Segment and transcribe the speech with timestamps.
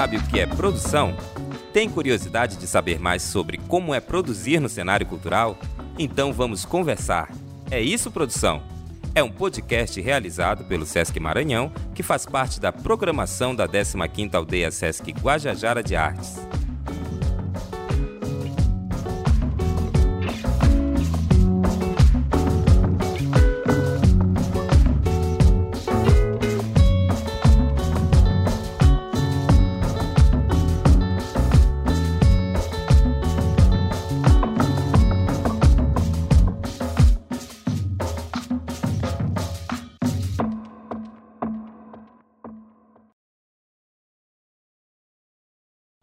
[0.00, 1.14] Sabe o que é produção?
[1.74, 5.58] Tem curiosidade de saber mais sobre como é produzir no cenário cultural?
[5.98, 7.28] Então vamos conversar.
[7.70, 8.62] É isso, produção?
[9.14, 14.70] É um podcast realizado pelo Sesc Maranhão, que faz parte da programação da 15ª Aldeia
[14.70, 16.36] Sesc Guajajara de Artes.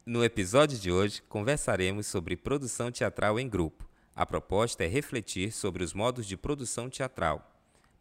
[0.09, 3.85] No episódio de hoje, conversaremos sobre produção teatral em grupo.
[4.15, 7.51] A proposta é refletir sobre os modos de produção teatral,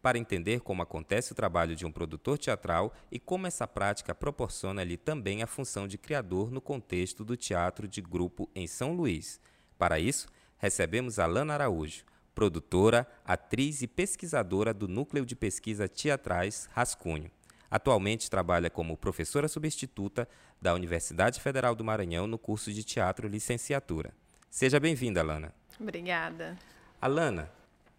[0.01, 4.97] para entender como acontece o trabalho de um produtor teatral e como essa prática proporciona-lhe
[4.97, 9.41] também a função de criador no contexto do teatro de grupo em São Luís.
[9.77, 12.05] Para isso, recebemos Alana Araújo,
[12.37, 17.33] produtora, atriz e pesquisadora do Núcleo de Pesquisa Teatrais Rascunho.
[17.71, 20.29] Atualmente trabalha como professora substituta
[20.61, 24.13] da Universidade Federal do Maranhão no curso de Teatro Licenciatura.
[24.51, 25.53] Seja bem-vinda, Alana.
[25.79, 26.57] Obrigada.
[27.01, 27.51] Alana,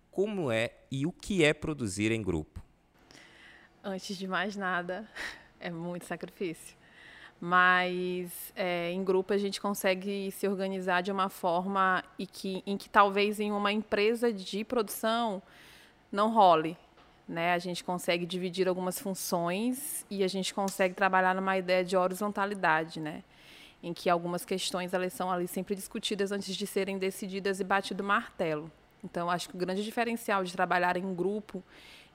[0.09, 2.61] como é e o que é produzir em grupo?
[3.83, 5.07] Antes de mais nada,
[5.59, 6.75] é muito sacrifício.
[7.39, 12.75] Mas é, em grupo a gente consegue se organizar de uma forma e que, em
[12.75, 15.41] que talvez em uma empresa de produção
[16.11, 16.75] não role.
[17.27, 17.53] Né?
[17.53, 22.99] A gente consegue dividir algumas funções e a gente consegue trabalhar numa ideia de horizontalidade,
[22.99, 23.23] né?
[23.81, 28.03] em que algumas questões elas são ali sempre discutidas antes de serem decididas e batido
[28.03, 28.71] martelo.
[29.03, 31.63] Então, acho que o grande diferencial de trabalhar em grupo,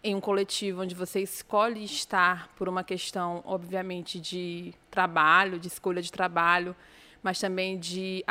[0.03, 6.03] em um coletivo onde você escolhe estar por uma questão, obviamente, de trabalho, de escolha
[6.03, 6.75] de trabalho,
[7.23, 8.25] mas também de,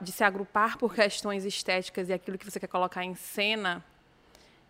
[0.00, 3.84] de se agrupar por questões estéticas e aquilo que você quer colocar em cena,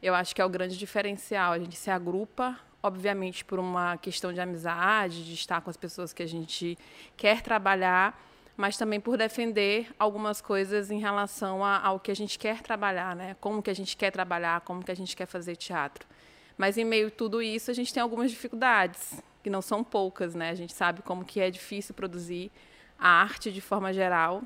[0.02, 1.52] eu acho que é o grande diferencial.
[1.52, 6.12] A gente se agrupa, obviamente, por uma questão de amizade, de estar com as pessoas
[6.12, 6.78] que a gente
[7.16, 8.20] quer trabalhar,
[8.56, 13.14] mas também por defender algumas coisas em relação a, ao que a gente quer trabalhar,
[13.14, 13.36] né?
[13.40, 16.06] Como que a gente quer trabalhar, como que a gente quer fazer teatro.
[16.56, 20.34] Mas em meio a tudo isso, a gente tem algumas dificuldades, que não são poucas,
[20.34, 20.50] né?
[20.50, 22.50] A gente sabe como que é difícil produzir
[22.98, 24.42] a arte de forma geral,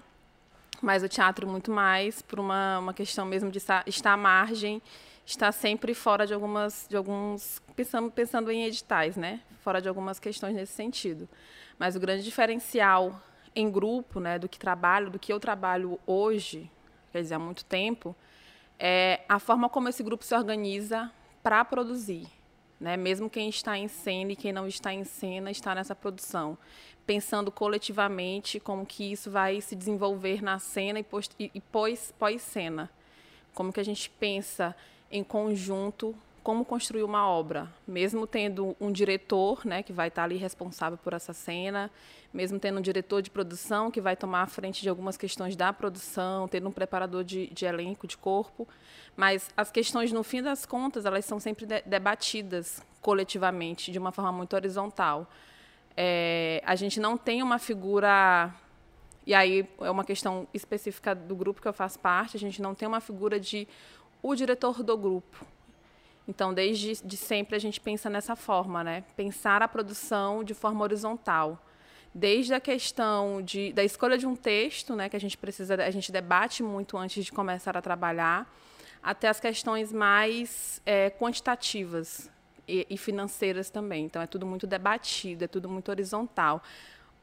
[0.83, 4.83] mas o teatro muito mais por uma, uma questão mesmo de estar, à margem
[5.31, 9.41] está sempre fora de algumas, de alguns, pensando, pensando em editais, né?
[9.61, 11.29] Fora de algumas questões nesse sentido.
[11.79, 13.21] Mas o grande diferencial
[13.55, 16.71] em grupo, né, do que trabalho, do que eu trabalho hoje,
[17.13, 18.15] quer dizer, há muito tempo,
[18.79, 21.11] é a forma como esse grupo se organiza
[21.43, 22.27] para produzir,
[22.79, 22.97] né?
[22.97, 26.57] Mesmo quem está em cena e quem não está em cena está nessa produção,
[27.07, 32.43] pensando coletivamente como que isso vai se desenvolver na cena e pós, e pós, pós
[32.43, 32.91] cena,
[33.55, 34.75] como que a gente pensa
[35.11, 40.37] em conjunto como construir uma obra, mesmo tendo um diretor, né, que vai estar ali
[40.37, 41.91] responsável por essa cena,
[42.33, 45.73] mesmo tendo um diretor de produção que vai tomar a frente de algumas questões da
[45.73, 48.67] produção, tendo um preparador de, de elenco, de corpo,
[49.17, 54.13] mas as questões, no fim das contas, elas são sempre de, debatidas coletivamente, de uma
[54.13, 55.31] forma muito horizontal.
[55.97, 58.55] É, a gente não tem uma figura
[59.27, 62.75] e aí é uma questão específica do grupo que eu faço parte, a gente não
[62.75, 63.69] tem uma figura de
[64.23, 65.47] o diretor do grupo.
[66.31, 69.03] Então, desde de sempre a gente pensa nessa forma, né?
[69.17, 71.61] Pensar a produção de forma horizontal.
[72.15, 75.91] Desde a questão de, da escolha de um texto, né, que a gente precisa, a
[75.91, 78.53] gente debate muito antes de começar a trabalhar,
[79.03, 82.31] até as questões mais é, quantitativas
[82.67, 84.05] e, e financeiras também.
[84.05, 86.63] Então, é tudo muito debatido, é tudo muito horizontal.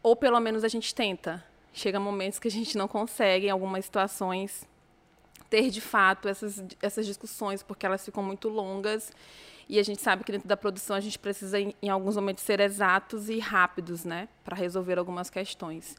[0.02, 1.44] Ou pelo menos a gente tenta.
[1.74, 4.68] Chega momentos que a gente não consegue, em algumas situações
[5.50, 9.12] ter de fato essas, essas discussões, porque elas ficam muito longas
[9.70, 12.44] e a gente sabe que dentro da produção a gente precisa, em, em alguns momentos,
[12.44, 15.96] ser exatos e rápidos né, para resolver algumas questões.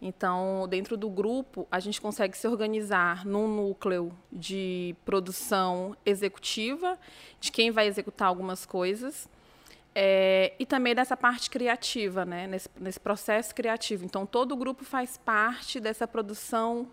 [0.00, 6.98] Então, dentro do grupo, a gente consegue se organizar num núcleo de produção executiva,
[7.40, 9.28] de quem vai executar algumas coisas,
[9.94, 14.04] é, e também dessa parte criativa, né, nesse, nesse processo criativo.
[14.04, 16.86] Então, todo o grupo faz parte dessa produção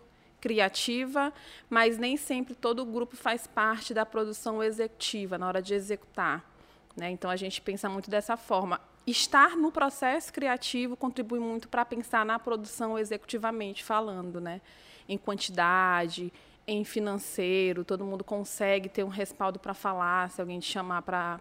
[0.46, 1.34] criativa,
[1.68, 6.48] mas nem sempre todo o grupo faz parte da produção executiva, na hora de executar.
[6.96, 7.10] Né?
[7.10, 8.80] Então, a gente pensa muito dessa forma.
[9.08, 14.62] Estar no processo criativo contribui muito para pensar na produção executivamente falando, né?
[15.10, 16.32] em quantidade,
[16.68, 21.40] em financeiro, todo mundo consegue ter um respaldo para falar, se alguém te chamar para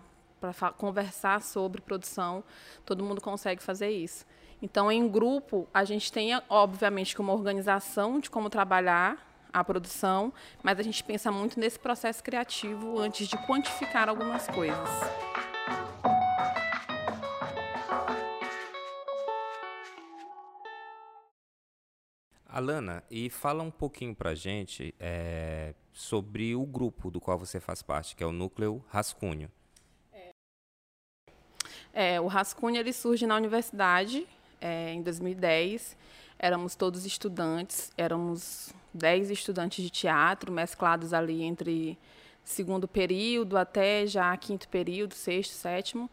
[0.53, 2.43] para conversar sobre produção,
[2.85, 4.27] todo mundo consegue fazer isso.
[4.61, 9.19] Então, em grupo, a gente tem, obviamente, uma organização de como trabalhar
[9.53, 10.33] a produção,
[10.63, 14.89] mas a gente pensa muito nesse processo criativo antes de quantificar algumas coisas.
[22.55, 27.59] Alana, e fala um pouquinho para a gente é, sobre o grupo do qual você
[27.59, 29.51] faz parte, que é o Núcleo Rascunho.
[31.95, 34.27] É, o Rascunho ele surge na universidade
[34.61, 35.97] é, em 2010.
[36.37, 41.97] Éramos todos estudantes, éramos 10 estudantes de teatro, mesclados ali entre
[42.43, 46.11] segundo período até já quinto período, sexto, sétimo,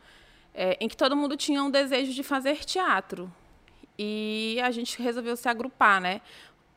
[0.53, 3.31] é, em que todo mundo tinha um desejo de fazer teatro.
[3.97, 6.21] E a gente resolveu se agrupar, né?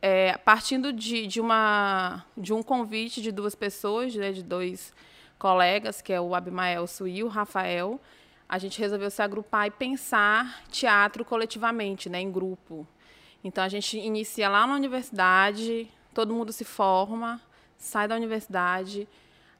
[0.01, 4.93] É, partindo de, de, uma, de um convite de duas pessoas, né, de dois
[5.39, 7.99] colegas, que é o Abimaelso e o Rafael,
[8.47, 12.87] a gente resolveu se agrupar e pensar teatro coletivamente, né, em grupo.
[13.43, 17.41] Então a gente inicia lá na universidade, todo mundo se forma,
[17.77, 19.07] sai da universidade,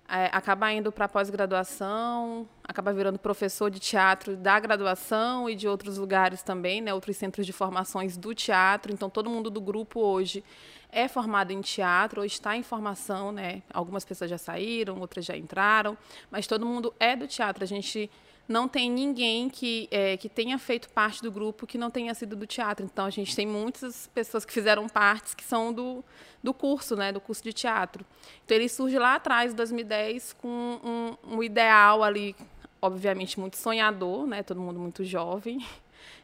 [0.08, 5.98] é, acaba indo para pós-graduação, acaba virando professor de teatro da graduação e de outros
[5.98, 8.94] lugares também, né, outros centros de formações do teatro.
[8.94, 10.44] Então todo mundo do grupo hoje
[10.92, 13.62] é formado em teatro ou está em formação, né?
[13.74, 15.98] Algumas pessoas já saíram, outras já entraram,
[16.32, 17.64] mas todo mundo é do teatro.
[17.64, 18.10] A gente
[18.48, 22.36] não tem ninguém que, é, que tenha feito parte do grupo que não tenha sido
[22.36, 22.86] do teatro.
[22.86, 26.04] Então, a gente tem muitas pessoas que fizeram partes que são do,
[26.44, 28.06] do curso, né, do curso de teatro.
[28.46, 32.36] Então, ele surge lá atrás, em 2010, com um, um ideal ali,
[32.82, 35.58] obviamente, muito sonhador, né, todo mundo muito jovem.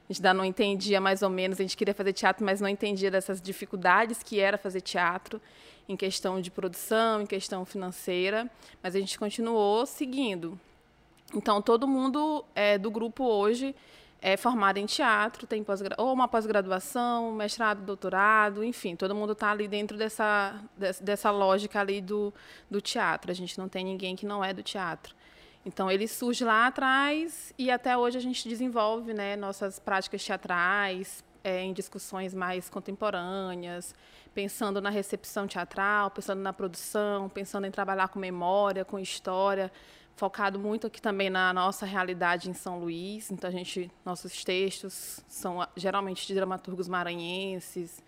[0.07, 2.67] A gente ainda não entendia mais ou menos, a gente queria fazer teatro, mas não
[2.67, 5.41] entendia dessas dificuldades que era fazer teatro
[5.87, 8.49] em questão de produção, em questão financeira,
[8.83, 10.59] mas a gente continuou seguindo.
[11.33, 13.75] Então, todo mundo é, do grupo hoje
[14.21, 19.49] é formado em teatro, tem pós ou uma pós-graduação, mestrado, doutorado, enfim, todo mundo está
[19.49, 20.61] ali dentro dessa,
[21.01, 22.31] dessa lógica ali do,
[22.69, 23.31] do teatro.
[23.31, 25.15] A gente não tem ninguém que não é do teatro.
[25.65, 31.23] Então, ele surge lá atrás e até hoje a gente desenvolve né, nossas práticas teatrais
[31.43, 33.95] é, em discussões mais contemporâneas,
[34.33, 39.71] pensando na recepção teatral, pensando na produção, pensando em trabalhar com memória, com história
[40.21, 43.31] focado muito aqui também na nossa realidade em São Luís.
[43.31, 48.03] Então a gente, nossos textos são geralmente de dramaturgos maranhenses.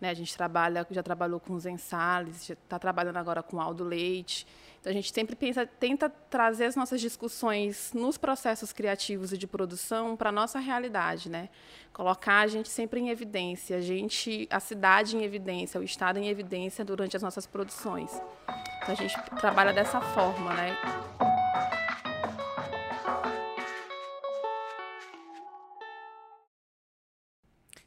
[0.00, 0.10] Né?
[0.10, 4.46] A gente trabalha, já trabalhou com Zen Salles, está trabalhando agora com Aldo Leite.
[4.78, 9.48] Então a gente sempre pensa, tenta trazer as nossas discussões nos processos criativos e de
[9.48, 11.48] produção para a nossa realidade, né?
[11.92, 16.28] Colocar a gente sempre em evidência, a gente, a cidade em evidência, o estado em
[16.28, 18.12] evidência durante as nossas produções.
[18.82, 21.35] Então a gente trabalha dessa forma, né?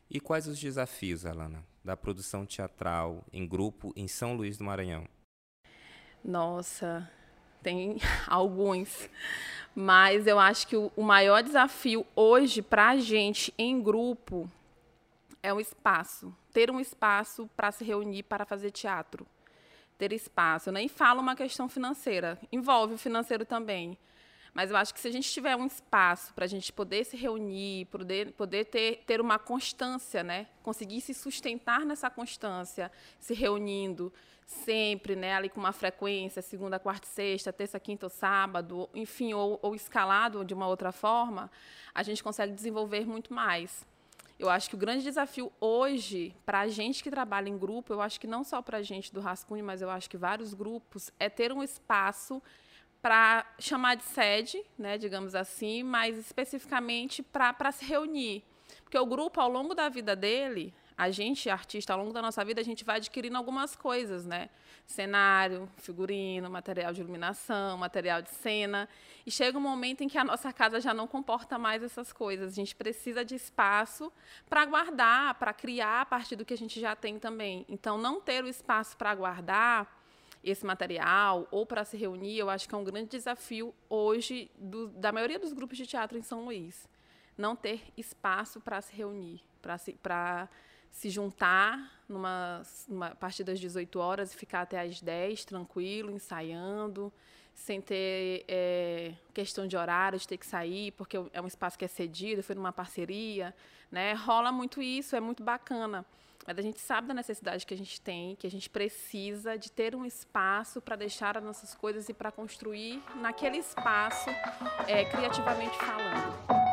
[0.09, 5.07] E quais os desafios, Alana, da produção teatral em grupo em São Luís do Maranhão?
[6.25, 7.07] Nossa,
[7.61, 7.97] tem
[8.27, 9.07] alguns.
[9.75, 14.49] Mas eu acho que o, maior desafio hoje para a gente em grupo
[15.43, 16.35] é o espaço.
[16.51, 19.27] Ter um espaço para se reunir para fazer teatro.
[19.95, 20.69] Ter espaço.
[20.69, 23.95] Eu nem falo uma questão financeira, envolve o financeiro também.
[24.59, 27.15] Mas eu acho que se a gente tiver um espaço para a gente poder se
[27.15, 30.47] reunir, poder, poder ter, ter uma constância, né?
[30.61, 34.11] conseguir se sustentar nessa constância, se reunindo
[34.45, 35.33] sempre, né?
[35.33, 40.43] ali com uma frequência, segunda, quarta, sexta, terça, quinta ou sábado, enfim, ou, ou escalado
[40.43, 41.49] de uma outra forma,
[41.95, 43.87] a gente consegue desenvolver muito mais.
[44.37, 48.01] Eu acho que o grande desafio hoje, para a gente que trabalha em grupo, eu
[48.01, 51.09] acho que não só para a gente do Rascunho, mas eu acho que vários grupos,
[51.17, 52.43] é ter um espaço
[53.01, 58.43] para chamar de sede, né, digamos assim, mas especificamente para se reunir.
[58.83, 62.43] Porque o grupo, ao longo da vida dele, a gente, artista, ao longo da nossa
[62.43, 64.49] vida, a gente vai adquirindo algumas coisas, né?
[64.85, 68.89] Cenário, figurino, material de iluminação, material de cena.
[69.25, 72.51] E chega um momento em que a nossa casa já não comporta mais essas coisas.
[72.51, 74.11] A gente precisa de espaço
[74.49, 77.65] para guardar, para criar a partir do que a gente já tem também.
[77.69, 79.98] Então, não ter o espaço para guardar
[80.43, 84.87] esse material ou para se reunir, eu acho que é um grande desafio hoje do,
[84.89, 86.87] da maioria dos grupos de teatro em São Luís.
[87.37, 89.97] Não ter espaço para se reunir, para se,
[90.91, 96.11] se juntar numa, numa, a partir das 18 horas e ficar até às 10, tranquilo,
[96.11, 97.11] ensaiando,
[97.53, 101.85] sem ter é, questão de horário, de ter que sair, porque é um espaço que
[101.85, 103.53] é cedido, foi numa parceria,
[103.91, 104.13] né?
[104.13, 106.05] Rola muito isso, é muito bacana.
[106.47, 109.71] Mas a gente sabe da necessidade que a gente tem, que a gente precisa de
[109.71, 114.29] ter um espaço para deixar as nossas coisas e para construir naquele espaço,
[114.87, 116.69] é, criativamente falando.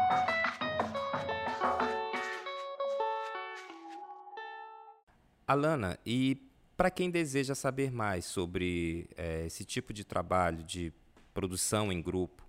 [5.47, 6.46] Alana, e
[6.77, 10.93] para quem deseja saber mais sobre é, esse tipo de trabalho de
[11.33, 12.47] produção em grupo,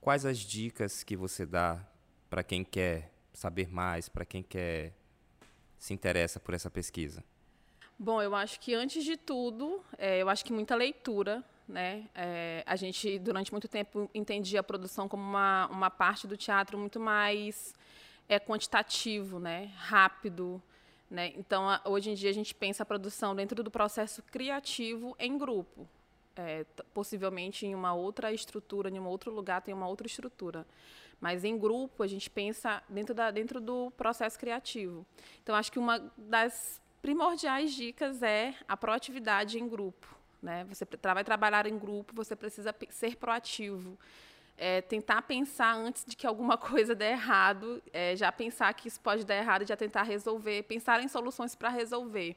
[0.00, 1.78] quais as dicas que você dá
[2.28, 4.92] para quem quer saber mais, para quem quer
[5.78, 7.22] se interessa por essa pesquisa?
[7.96, 12.08] Bom, eu acho que antes de tudo, é, eu acho que muita leitura, né?
[12.14, 16.78] É, a gente durante muito tempo entendia a produção como uma, uma parte do teatro
[16.78, 17.74] muito mais
[18.28, 19.72] é quantitativo, né?
[19.76, 20.62] Rápido,
[21.10, 21.32] né?
[21.36, 25.36] Então a, hoje em dia a gente pensa a produção dentro do processo criativo em
[25.38, 25.88] grupo,
[26.36, 30.66] é, possivelmente em uma outra estrutura, em um outro lugar tem uma outra estrutura.
[31.20, 35.04] Mas em grupo, a gente pensa dentro, da, dentro do processo criativo.
[35.42, 40.06] Então, acho que uma das primordiais dicas é a proatividade em grupo.
[40.40, 40.64] Né?
[40.68, 43.98] Você vai trabalhar em grupo, você precisa ser proativo.
[44.60, 49.00] É, tentar pensar antes de que alguma coisa dê errado, é, já pensar que isso
[49.00, 52.36] pode dar errado e já tentar resolver, pensar em soluções para resolver.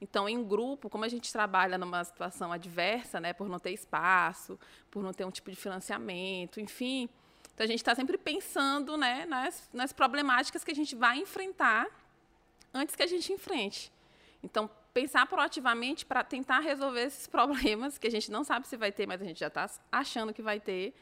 [0.00, 4.58] Então, em grupo, como a gente trabalha numa situação adversa, né, por não ter espaço,
[4.90, 7.08] por não ter um tipo de financiamento, enfim,
[7.54, 11.86] então a gente está sempre pensando né, nas, nas problemáticas que a gente vai enfrentar
[12.72, 13.92] antes que a gente enfrente.
[14.42, 18.90] Então, pensar proativamente para tentar resolver esses problemas que a gente não sabe se vai
[18.90, 20.92] ter, mas a gente já está achando que vai ter,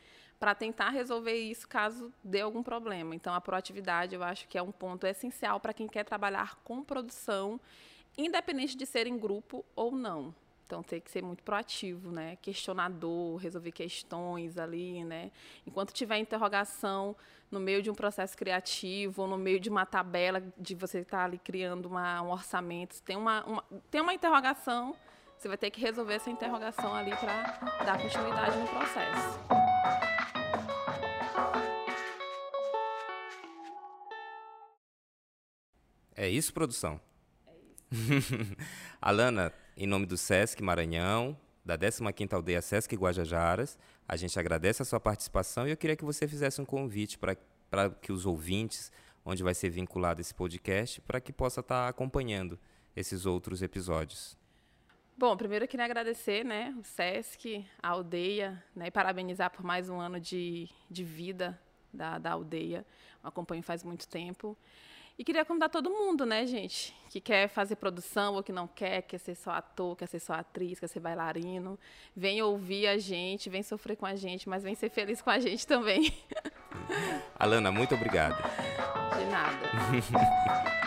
[0.42, 3.14] para tentar resolver isso caso dê algum problema.
[3.14, 6.82] Então, a proatividade eu acho que é um ponto essencial para quem quer trabalhar com
[6.82, 7.61] produção,
[8.18, 10.34] independente de ser em grupo ou não.
[10.66, 12.37] Então tem que ser muito proativo, né?
[12.42, 15.30] Questionador, resolver questões ali, né?
[15.64, 17.14] Enquanto tiver interrogação
[17.49, 21.18] no meio de um processo criativo, ou no meio de uma tabela de você estar
[21.18, 24.96] tá ali criando uma, um orçamento, tem uma, uma, tem uma interrogação,
[25.38, 27.42] você vai ter que resolver essa interrogação ali para
[27.84, 29.38] dar continuidade no processo.
[36.14, 37.00] É isso, produção?
[37.47, 38.57] É isso.
[39.00, 44.85] Alana, em nome do SESC Maranhão, da 15ª Aldeia SESC Guajajaras, a gente agradece a
[44.85, 48.92] sua participação e eu queria que você fizesse um convite para que os ouvintes,
[49.25, 52.59] onde vai ser vinculado esse podcast, para que possa estar tá acompanhando
[52.95, 54.37] esses outros episódios.
[55.16, 59.88] Bom, primeiro eu queria agradecer né, o SESC, a aldeia, né, e parabenizar por mais
[59.88, 61.59] um ano de, de vida
[61.92, 62.85] da, da aldeia.
[63.23, 64.57] Eu acompanho faz muito tempo.
[65.19, 69.02] E queria convidar todo mundo, né, gente, que quer fazer produção ou que não quer,
[69.02, 71.78] quer ser só ator, quer ser só atriz, quer ser bailarino,
[72.16, 75.38] vem ouvir a gente, vem sofrer com a gente, mas vem ser feliz com a
[75.38, 76.12] gente também.
[77.38, 78.42] Alana, muito obrigado.
[79.19, 80.73] De nada.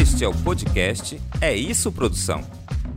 [0.00, 2.40] Este é o podcast É Isso Produção,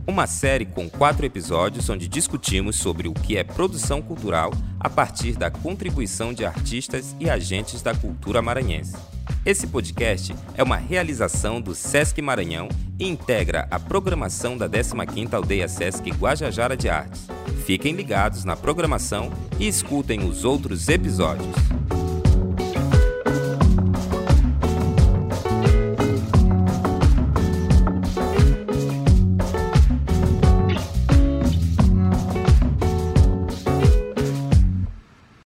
[0.06, 5.32] uma série com quatro episódios onde discutimos sobre o que é produção cultural a partir
[5.32, 8.96] da contribuição de artistas e agentes da cultura maranhense.
[9.44, 12.68] Esse podcast é uma realização do Sesc Maranhão
[13.00, 17.26] e integra a programação da 15ª Aldeia Sesc Guajajara de Artes.
[17.66, 19.28] Fiquem ligados na programação
[19.58, 21.56] e escutem os outros episódios.